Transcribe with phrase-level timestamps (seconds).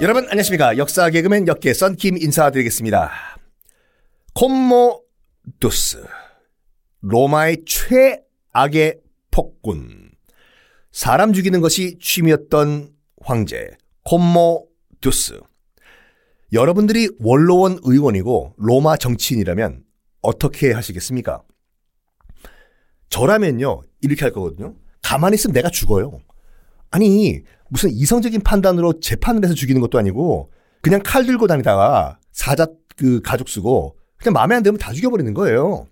[0.00, 0.78] 여러분 안녕하십니까?
[0.78, 3.10] 역사 개그맨 역계 썬킴 인사드리겠습니다.
[4.32, 6.02] 콤모두스
[7.02, 9.00] 로마의 최악의
[9.30, 10.12] 폭군.
[10.90, 13.72] 사람 죽이는 것이 취미였던 황제
[14.04, 15.38] 콤모두스.
[16.54, 19.84] 여러분들이 원로원 의원이고 로마 정치인이라면
[20.22, 21.42] 어떻게 하시겠습니까?
[23.10, 24.76] 저라면요 이렇게 할 거거든요.
[25.02, 26.20] 가만히 있으면 내가 죽어요.
[26.90, 30.52] 아니 무슨 이성적인 판단으로 재판을 해서 죽이는 것도 아니고
[30.82, 35.86] 그냥 칼 들고 다니다가 사자 그 가족 쓰고 그냥 마음에 안 들면 다 죽여버리는 거예요.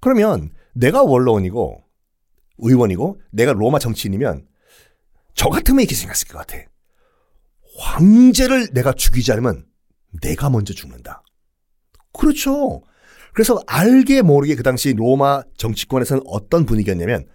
[0.00, 1.82] 그러면 내가 원로원이고
[2.58, 4.46] 의원이고 내가 로마 정치인이면
[5.34, 6.58] 저 같으면 이렇게 생각했을 것 같아.
[7.78, 9.66] 황제를 내가 죽이지 않으면
[10.22, 11.22] 내가 먼저 죽는다.
[12.12, 12.82] 그렇죠.
[13.34, 17.26] 그래서 알게 모르게 그 당시 로마 정치권에서는 어떤 분위기였냐면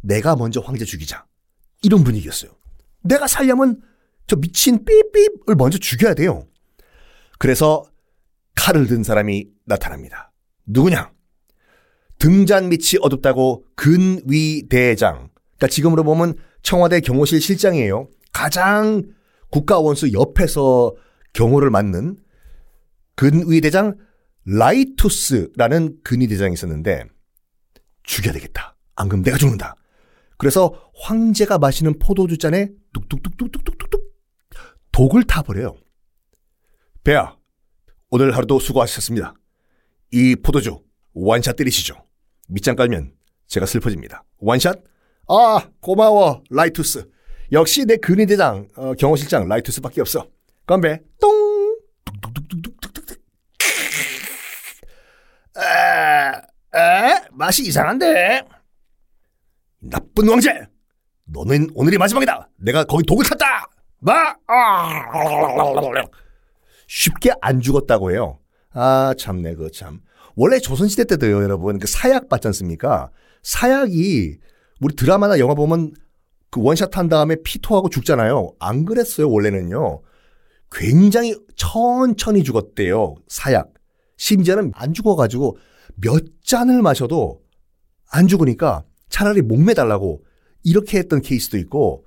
[0.00, 1.26] 내가 먼저 황제 죽이자.
[1.82, 2.52] 이런 분위기였어요.
[3.04, 3.80] 내가 살려면
[4.26, 6.46] 저 미친 삐삐을 먼저 죽여야 돼요.
[7.38, 7.84] 그래서
[8.56, 10.32] 칼을 든 사람이 나타납니다.
[10.66, 11.12] 누구냐?
[12.18, 15.28] 등잔 밑이 어둡다고 근위대장.
[15.56, 18.08] 그러니까 지금으로 보면 청와대 경호실 실장이에요.
[18.32, 19.02] 가장
[19.50, 20.94] 국가원수 옆에서
[21.34, 22.16] 경호를 맡는
[23.16, 23.96] 근위대장
[24.46, 27.04] 라이투스라는 근위대장이 있었는데
[28.04, 28.76] 죽여야 되겠다.
[28.96, 29.76] 안 그러면 내가 죽는다.
[30.38, 34.14] 그래서 황제가 마시는 포도주 잔에 뚝뚝뚝뚝뚝뚝뚝
[34.92, 35.76] 독을 타버려요.
[37.02, 37.36] 폐하,
[38.10, 39.34] 오늘 하루도 수고하셨습니다.
[40.12, 41.96] 이 포도주 원샷 때리시죠.
[42.48, 43.12] 밑장 깔면
[43.48, 44.24] 제가 슬퍼집니다.
[44.38, 44.82] 원샷?
[45.28, 47.10] 아, 고마워, 라이투스.
[47.52, 50.28] 역시 내 근위대장, 어, 경호실장 라이투스밖에 없어.
[50.66, 51.76] 건배, 똥!
[52.04, 53.18] 뚝뚝뚝뚝뚝뚝뚝.
[55.56, 58.42] 에, 에, 맛이 이상한데?
[59.80, 60.73] 나쁜 왕제!
[61.26, 62.50] 너는 오늘이 마지막이다!
[62.56, 63.68] 내가 거기 독을 탔다!
[64.00, 64.12] 마!
[64.46, 65.12] 아!
[66.86, 68.38] 쉽게 안 죽었다고 해요.
[68.72, 70.00] 아, 참네, 그 참.
[70.36, 71.78] 원래 조선시대 때도요, 여러분.
[71.78, 73.10] 그 사약 받지 않습니까?
[73.42, 74.38] 사약이,
[74.80, 75.94] 우리 드라마나 영화 보면
[76.50, 78.52] 그 원샷 한 다음에 피토하고 죽잖아요.
[78.58, 80.02] 안 그랬어요, 원래는요.
[80.70, 83.72] 굉장히 천천히 죽었대요, 사약.
[84.16, 85.56] 심지어는 안 죽어가지고
[85.96, 87.40] 몇 잔을 마셔도
[88.10, 90.22] 안 죽으니까 차라리 목 매달라고
[90.64, 92.04] 이렇게 했던 케이스도 있고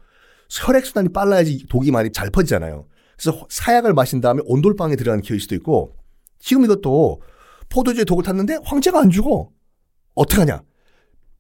[0.50, 2.86] 혈액순환이 빨라야지 독이 많이 잘 퍼지잖아요.
[3.18, 5.96] 그래서 사약을 마신 다음에 온돌방에 들어가는 케이스도 있고
[6.40, 7.22] 지금 이것도
[7.70, 9.50] 포도주에 독을 탔는데 황제가 안 죽어.
[10.16, 10.62] 어떡하냐.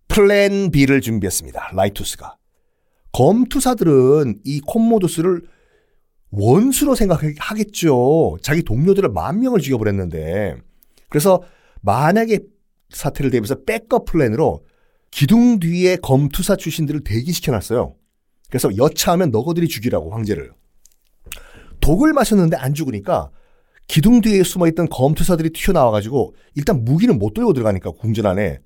[0.07, 1.71] plan B를 준비했습니다.
[1.73, 2.37] 라이투스가.
[3.13, 5.41] 검투사들은 이 콤모두스를
[6.29, 8.37] 원수로 생각하겠죠.
[8.41, 10.57] 자기 동료들을 만 명을 죽여버렸는데.
[11.09, 11.41] 그래서
[11.81, 12.39] 만약에
[12.89, 14.65] 사태를 대비해서 backup plan으로
[15.17, 17.95] 기둥 뒤에 검투사 출신들을 대기시켜놨어요.
[18.49, 20.53] 그래서 여차하면 너거들이 죽이라고 황제를.
[21.81, 23.31] 독을 마셨는데 안 죽으니까
[23.87, 28.59] 기둥 뒤에 숨어있던 검투사들이 튀어나와가지고 일단 무기는 못 들고 들어가니까 궁전 안에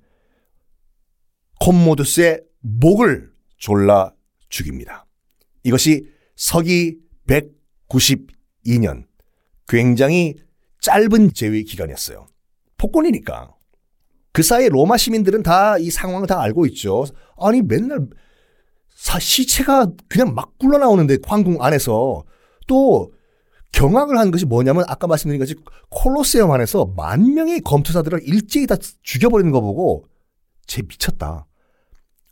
[1.60, 4.12] 콤모두스의 목을 졸라
[4.50, 5.06] 죽입니다.
[5.64, 6.98] 이것이 서기
[7.28, 9.06] 192년
[9.66, 10.34] 굉장히
[10.82, 12.26] 짧은 재위 기간이었어요.
[12.76, 13.54] 폭군이니까.
[14.32, 17.04] 그 사이에 로마 시민들은 다 이 상황을 다 알고 있죠.
[17.38, 18.06] 아니 맨날
[18.94, 22.24] 사, 시체가 그냥 막 굴러 나오는데 황궁 안에서
[22.66, 23.12] 또
[23.72, 25.54] 경악을 한 것이 뭐냐면 아까 말씀드린 것이
[25.90, 30.04] 콜로세움 안에서 만 명의 검투사들을 일제히 다 죽여버리는 거 보고
[30.66, 31.46] 쟤 미쳤다.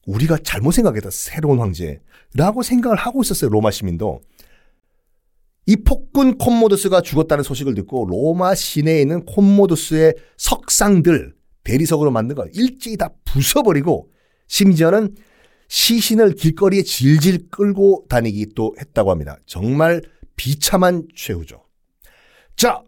[0.06, 1.10] 우리가 잘못 생각했다.
[1.10, 3.50] 새로운 황제라고 생각을 하고 있었어요.
[3.50, 4.20] 로마 시민도.
[5.66, 11.34] 이 폭군 콤모두스가 죽었다는 소식을 듣고 로마 시내에 있는 콤모두스의 석상들
[11.64, 14.06] 대리석으로 만든 걸 일제히 다 부숴버리고
[14.48, 15.14] 심지어는
[15.68, 19.38] 시신을 길거리에 질질 끌고 다니기 또 했다고 합니다.
[19.46, 20.02] 정말
[20.36, 21.64] 비참한 최후죠.
[22.56, 22.82] 자,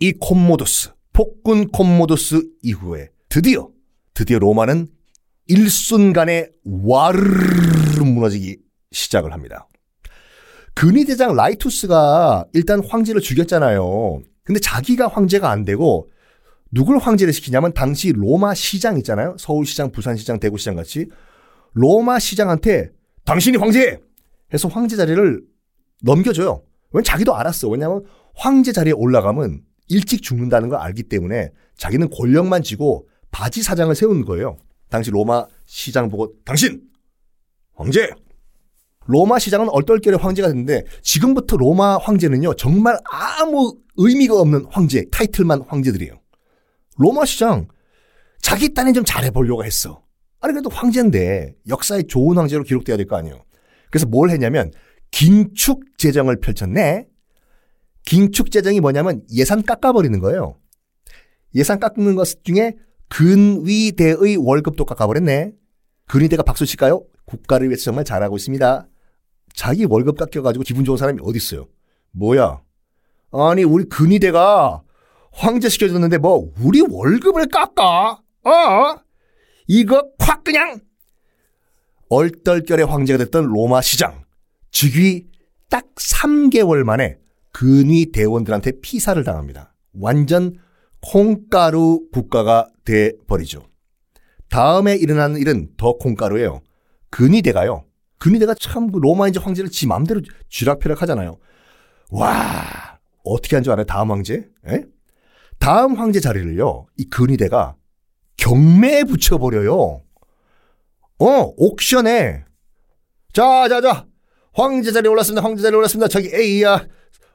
[0.00, 3.70] 이 콤모두스, 폭군 콤모두스 이후에 드디어,
[4.14, 4.88] 드디어 로마는
[5.46, 8.56] 일순간에 와르르 무너지기
[8.90, 9.68] 시작을 합니다.
[10.74, 14.22] 근위대장 라이투스가 일단 황제를 죽였잖아요.
[14.42, 16.10] 근데 자기가 황제가 안 되고
[16.74, 19.36] 누굴 황제를 시키냐면 당시 로마 시장 있잖아요.
[19.38, 21.06] 서울시장, 부산시장, 대구시장 같이
[21.72, 22.90] 로마 시장한테
[23.24, 24.00] 당신이 황제
[24.52, 25.40] 해서 황제 자리를
[26.02, 26.62] 넘겨줘요.
[26.90, 27.68] 왜냐면 자기도 알았어.
[27.68, 28.04] 왜냐하면
[28.34, 34.56] 황제 자리에 올라가면 일찍 죽는다는 걸 알기 때문에 자기는 권력만 쥐고 바지 사장을 세운 거예요.
[34.90, 36.82] 당시 로마 시장 보고 당신
[37.74, 38.10] 황제
[39.06, 46.23] 로마 시장은 얼떨결에 황제가 됐는데 지금부터 로마 황제는요 정말 아무 의미가 없는 황제 타이틀만 황제들이에요.
[46.96, 47.68] 로마 시장
[48.40, 50.02] 자기 딴에 좀 잘해보려고 했어.
[50.40, 53.44] 아니 그래도 황제인데 역사에 좋은 황제로 기록돼야 될 거 아니에요.
[53.90, 54.70] 그래서 뭘 했냐면
[55.10, 57.06] 긴축 재정을 펼쳤네.
[58.04, 60.56] 긴축 재정이 뭐냐면 예산 깎아버리는 거예요.
[61.54, 62.74] 예산 깎는 것 중에
[63.08, 65.52] 근위대의 월급도 깎아버렸네.
[66.06, 67.04] 근위대가 박수 칠까요?
[67.24, 68.86] 국가를 위해서 정말 잘하고 있습니다.
[69.54, 71.68] 자기 월급 깎여가지고 기분 좋은 사람이 어디 있어요?
[72.12, 72.60] 뭐야?
[73.32, 74.82] 아니 우리 근위대가
[75.34, 78.20] 황제 시켜줬는데 뭐 우리 월급을 깎아?
[78.44, 78.96] 어?
[79.66, 80.78] 이거 콱 그냥
[82.08, 84.24] 얼떨결에 황제가 됐던 로마 시장
[84.70, 85.26] 즉위
[85.70, 87.18] 딱 3개월 만에
[87.52, 89.74] 근위 대원들한테 피사를 당합니다.
[89.98, 90.56] 완전
[91.00, 93.62] 콩가루 국가가 돼 버리죠.
[94.50, 96.60] 다음에 일어나는 일은 더 콩가루예요.
[97.10, 97.84] 근위대가요.
[98.18, 101.38] 근위대가 참그 로마 이제 황제를 지 마음대로 쥐락펴락 하잖아요.
[102.10, 103.84] 와 어떻게 한 줄 알아요?
[103.86, 104.48] 다음 황제?
[104.66, 104.82] 에?
[105.58, 106.86] 다음 황제 자리를요.
[106.96, 107.76] 이 근위대가
[108.36, 110.02] 경매에 붙여버려요.
[111.20, 112.44] 어 auction에
[113.32, 114.06] 자 자 자
[114.52, 115.42] 황제 자리 올랐습니다.
[115.46, 116.08] 황제 자리 올랐습니다.
[116.08, 116.86] 저기 A야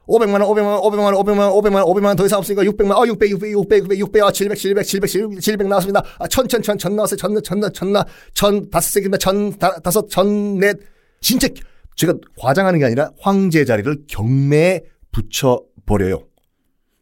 [0.07, 2.63] 500만 원, 500만 원, 500만 원, 500만 원, 500만 원, 500만 원 더 이상 없으니까
[2.63, 6.03] 600만 원, 아, 600, 600, 600, 600, 600, 아, 700, 700, 700, 700, 700 나왔습니다.
[6.17, 7.17] 아, 천, 천, 천, 천 나왔어요.
[7.17, 9.17] 천, 천, 천, 천, 나, 천, 다섯 세기입니다.
[9.19, 10.77] 천, 다, 다섯, 천, 넷.
[11.21, 11.47] 진짜
[11.95, 14.81] 제가 과장하는 게 아니라 황제 자리를 경매에
[15.11, 16.23] 붙여버려요.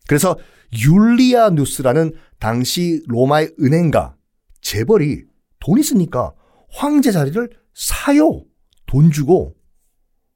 [0.08, 0.38] 그래서
[0.84, 4.16] 율리아누스라는 당시 로마의 은행가
[4.62, 5.24] 재벌이
[5.60, 6.34] 돈 있으니까
[6.70, 8.44] 황제 자리를 사요.
[8.86, 9.56] 돈 주고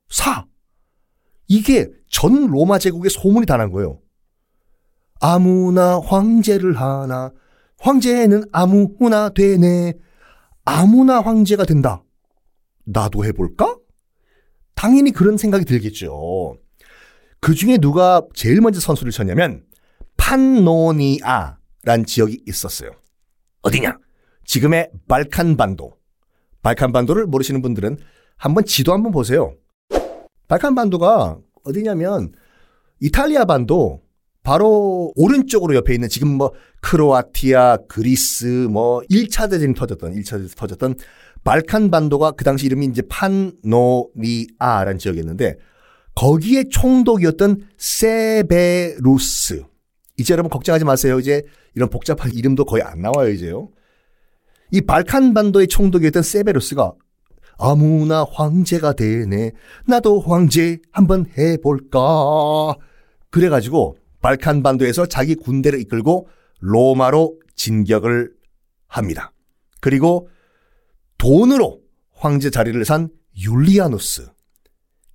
[0.09, 0.45] 사.
[1.47, 3.99] 이게 전 로마 제국의 소문이 다 난 거예요.
[5.19, 7.31] 아무나 황제를 하나
[7.79, 9.93] 황제는 아무나 되네.
[10.65, 12.03] 아무나 황제가 된다.
[12.85, 13.77] 나도 해볼까?
[14.75, 16.57] 당연히 그런 생각이 들겠죠.
[17.41, 19.63] 그 중에 누가 제일 먼저 선수를 쳤냐면
[20.15, 22.91] 판노니아란 지역이 있었어요.
[23.63, 23.97] 어디냐?
[24.45, 25.97] 지금의 발칸 반도.
[26.61, 27.97] 발칸 반도를 모르시는 분들은
[28.37, 29.55] 한번 지도 한번 보세요.
[30.47, 32.31] 발칸 반도가 어디냐면
[32.99, 34.03] 이탈리아 반도
[34.43, 40.95] 바로 오른쪽으로 옆에 있는 지금 뭐 크로아티아, 그리스 뭐 1차 대전이 터졌던 1차 대전이 터졌던
[41.43, 45.57] 발칸 반도가 그 당시 이름이 이제 판노리아라는 지역이었는데
[46.21, 49.63] 거기에 총독이었던 세베루스.
[50.19, 51.17] 이제 여러분 걱정하지 마세요.
[51.17, 51.41] 이제
[51.73, 53.69] 이런 복잡한 이름도 거의 안 나와요, 이제요.
[54.69, 56.93] 이 발칸 반도의 총독이었던 세베루스가
[57.57, 59.53] 아무나 황제가 되네.
[59.87, 62.75] 나도 황제 한번 해볼까.
[63.31, 66.27] 그래가지고 발칸 반도에서 자기 군대를 이끌고
[66.59, 68.31] 로마로 진격을
[68.85, 69.33] 합니다.
[69.79, 70.29] 그리고
[71.17, 71.81] 돈으로
[72.13, 74.29] 황제 자리를 산 율리아누스,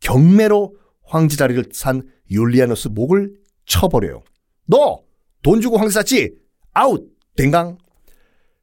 [0.00, 0.74] 경매로
[1.06, 3.32] 황제 자리를 산 율리아누스 목을
[3.64, 4.22] 쳐버려요.
[4.66, 5.06] 너
[5.46, 6.34] 돈 주고 황제 샀지?
[6.74, 7.08] 아웃!
[7.36, 7.78] 댕강.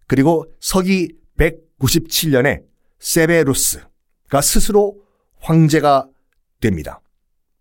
[0.06, 2.62] 그리고 서기 197년에
[3.00, 4.98] 세베루스가 스스로
[5.40, 6.10] 황제가
[6.60, 7.00] 됩니다.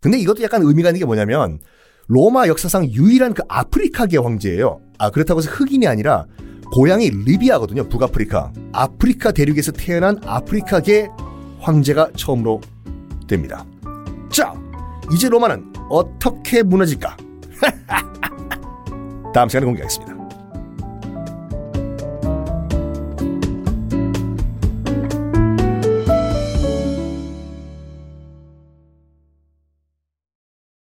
[0.00, 1.60] 근데 이것도 약간 의미가 있는 게 뭐냐면
[2.08, 4.80] 로마 역사상 유일한 그 아프리카계 황제예요.
[4.98, 6.26] 아 그렇다고 해서 흑인이 아니라
[6.72, 7.88] 고향이 리비아거든요.
[7.88, 8.52] 북아프리카.
[8.72, 11.10] 아프리카 대륙에서 태어난 아프리카계
[11.60, 12.60] 황제가 처음으로
[13.28, 13.64] 됩니다.
[14.32, 14.52] 자,
[15.10, 17.16] 이제 로마는 어떻게 무너질까?
[19.34, 20.11] 다음 시간에 공개하겠습니다.